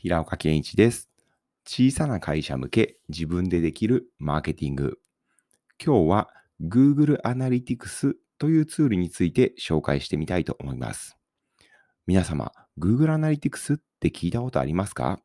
[0.00, 1.10] 平岡健一です。
[1.66, 5.00] 小さな会社向け自分でできるマーケティング。
[5.84, 6.28] 今日は
[6.62, 11.16] Google Analytics というツールについて紹介してみたいと思います。
[12.06, 15.18] 皆様、Google Analytics って聞いたことありますか？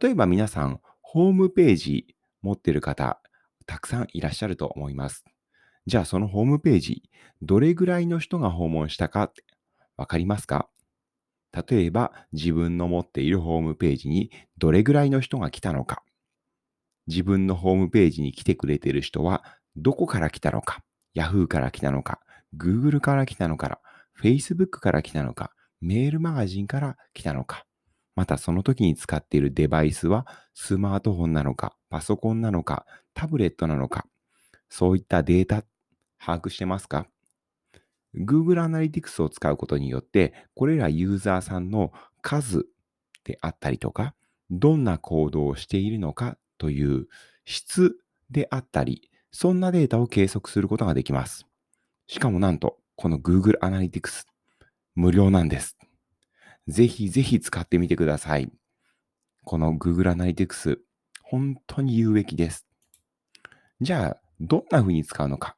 [0.00, 3.20] 例えば皆さん、ホームページ持ってる方、
[3.66, 5.26] たくさんいらっしゃると思います。
[5.84, 7.02] じゃあそのホームページ、
[7.42, 9.44] どれぐらいの人が訪問したかって
[9.98, 10.70] わかりますか？
[11.52, 16.02] 例えば自分の持っているホームページにどれぐらいの人が来たのか。
[17.06, 19.44] 自分のホームページに来てくれている人は
[19.76, 20.82] どこから来たのか。
[21.16, 22.20] Yahoo から来たのか。
[22.56, 23.80] Google から来たのか。
[24.20, 25.52] Facebook から来たのか。
[25.80, 27.66] メールマガジンから来たのか。
[28.14, 34.06] またその時に使っているデバイスはスマートフォンなのか、パソコンなのか、タブレットなのか。
[34.68, 35.64] そういったデータ
[36.18, 37.06] 把握してますか？
[38.14, 42.66] Google Analytics を使うことによって、これらユーザーさんの数
[43.24, 44.14] であったりとか、
[44.50, 47.06] どんな行動をしているのかという
[47.44, 47.96] 質
[48.30, 51.46] であったり、そんなデータを計測することができます。
[52.06, 54.24] しかもなんと、この Google Analytics
[54.94, 55.76] 無料なんです。
[56.66, 58.52] ぜひぜひ使ってみてください。
[59.44, 60.78] この Google Analytics
[61.22, 62.66] 本当に有益です。
[63.80, 65.56] じゃあ、どんな風に使うのか。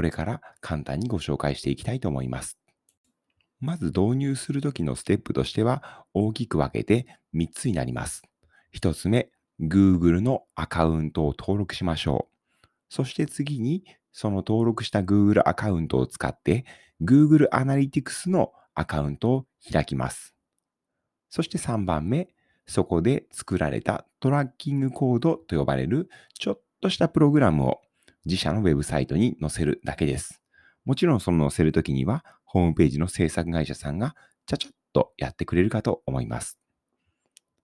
[0.00, 2.56] これから簡単にご紹介していきたいと思います。
[3.60, 8.22] まず導入するときのステップとしては大きく分けて3つになります。
[8.74, 12.30] 1つ目、Google のアカウントを登録しましょ
[12.62, 12.66] う。
[12.88, 16.64] そして次にその登録した Google アカウントを使って
[17.02, 20.34] Google Analytics のアカウントを開きます。
[21.28, 22.30] そして3番目、
[22.66, 27.82] そこで作られたトラッキングコードと呼ばれるちょっとしたプログラムを
[28.24, 30.42] 自社のウェブサイトに載せるだけです。
[30.84, 34.14] もちろんその載せるときには、ホームページの制作会社さんが
[34.46, 36.58] ちゃちゃっとやってくれるかと思います。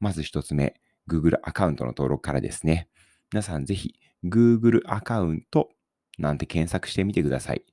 [0.00, 2.88] まず一つ目、Google アカウントの登録からですね。
[3.32, 5.70] 皆さんぜひ Google アカウント
[6.18, 7.64] なんて検索してみてください。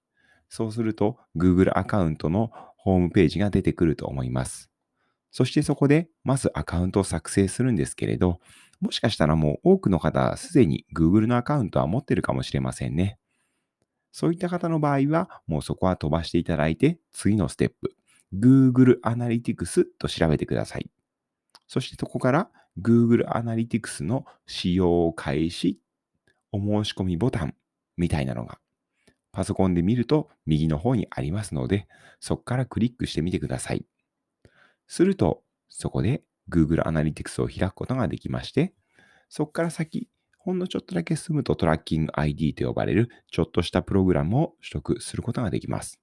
[0.50, 4.70] そうすると Google アカウントのホームページが出てくると思います。
[5.32, 8.40] そしてそこでまずアカウントを作成するんですけれど、
[8.80, 13.18] もしかしたらもう多くの方はすでに Google のアカウントは持ってるかもしれませんね。
[14.12, 17.96] そういった方の場合はもうそこは飛ばしていただいて次のステップ
[18.34, 20.90] Google Analytics と調べてください。
[21.68, 22.50] そしてそこから
[22.82, 25.80] Google Analytics の使用開始
[26.52, 27.56] お申し込みボタン
[27.98, 28.60] みたいなのが
[29.32, 31.88] パソコンで見ると右の方にありますので
[32.20, 33.86] そこからクリックしてみてください。
[34.88, 38.74] するとそこで Google Analytics を開くことができまして、
[39.30, 46.00] そこから先、ほんのちょっとだけ進むとトラッキング ID と呼ばれるちょっとしたプログラムを取得することができます。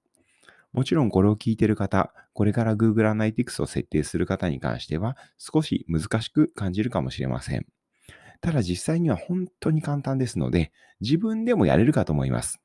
[0.71, 7.65] もちろんこれを聞いている方、これから Google Analytics を設定する方に関しては少し難しく感じるかもしれません。
[8.41, 12.59] ただ実際には本当に簡単ですので、自分でもやれるかと思います。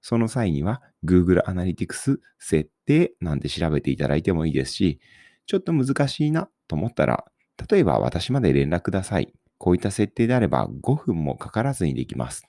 [0.00, 5.00] その際には Google Analytics 設定なんて調べていただいてもいいですし、
[5.46, 7.24] ちょっと難しいなと思ったら、
[7.70, 9.32] 例えば私まで連絡ください。
[9.58, 12.46] こういった設定であれば5分もかからずにできます。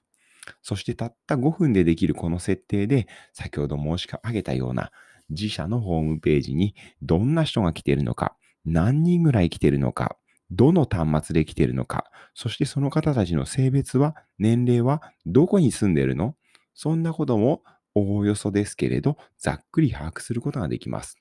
[0.62, 4.92] そしてたった5分でできるこの設定で、先ほど申し上げたような
[5.30, 8.36] 自社のホームページにどんな人が来ているのか、
[8.66, 10.18] 何人ぐらい来ているのか、
[10.52, 16.36] どの端末で来ているのか、そしてその方たちの性別は、年齢は、どこに住んでいるの？
[16.74, 17.64] そんなことも
[17.96, 21.18] おおよそですけれど、ざっくり把握することができます。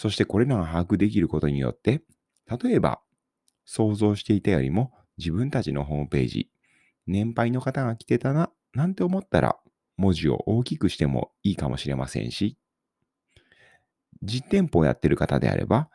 [0.00, 2.00] そしてこれらが把握できることによって、
[2.62, 3.02] 例えば
[3.66, 6.50] 想像していたよりも自分たちのホームページ、
[7.06, 9.58] 年配の方が来てたな、なんて思ったら
[9.98, 12.56] 文字を大きくしてもいいかもしれませんし、
[14.22, 15.90] 実店舗をやってる方であれば、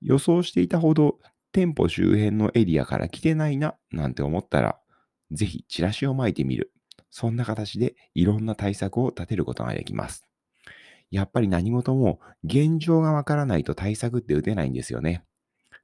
[0.00, 1.18] 予想していたほど
[1.52, 4.78] 店舗周辺のエリアから来てないな、なんて思ったら、
[5.30, 6.72] ぜひチラシを巻いてみる。
[7.10, 10.26] そんな形でいろんな対策を立てることができます。
[11.10, 15.24] やっぱり何事も現状がわからないと対策って打てないんですよね。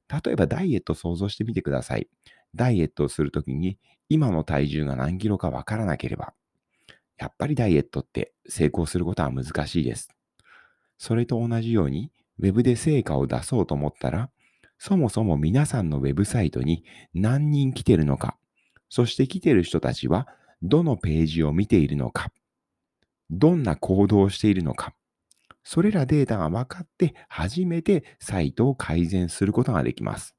[0.09, 2.07] 例えばダイエット想像してみてください。
[2.55, 3.79] ダイエットをするときに
[4.09, 6.33] 今の体重が何キロかわからなければ、
[7.17, 10.09] やっぱりダイエットって成功することは難しいです。
[10.97, 14.29] それと同じように、ウェブで成果を出そうと思ったら、
[14.77, 16.83] そもそも皆さんのウェブサイトに
[17.13, 18.37] 何人来てるのか、
[18.89, 20.27] そして来てる人たちは
[20.61, 22.31] どのページを見ているのか、
[23.29, 24.93] どんな行動をしているのか、
[25.63, 30.35] それらデータが分かって初めてサイトを改善することができます。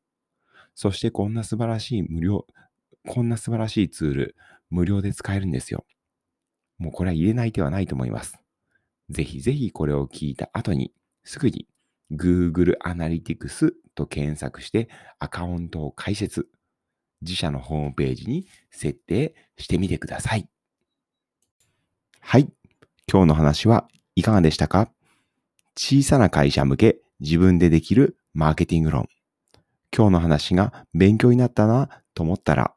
[0.74, 2.46] そしてこんな素晴らしい無料、
[3.06, 4.36] こんな素晴らしいツール、
[4.70, 5.84] 無料で使えるんですよ。
[6.78, 8.38] もうこれは入れない手はないと思います。
[9.10, 10.92] ぜひぜひこれを聞いた後に、
[11.22, 11.68] すぐに
[12.12, 14.88] Google Analytics と検索して
[15.18, 16.48] アカウントを開設。
[17.22, 20.48] 自社のホームページに設定してみてください。
[22.20, 22.52] はい。
[23.10, 24.90] 今日の話はいかがでしたか？
[25.76, 29.08] 小さな会社向け自分でできるマーケティング論。
[29.96, 32.74] 今日の話が勉強になったなと思ったら、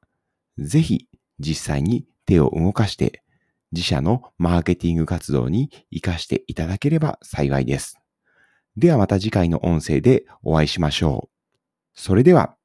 [0.57, 1.07] ぜひ
[1.39, 3.23] 実際に手を動かして
[3.71, 7.99] 自社のマーケティング活動に活かしていただければ幸いです。
[8.75, 11.59] ではまた次回の音声でお会いしましょう。
[11.93, 12.56] それでは